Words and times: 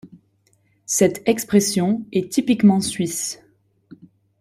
Cette 0.87 1.21
expression 1.29 2.07
est 2.11 2.31
typiquement 2.31 2.81
suisse. 2.81 3.39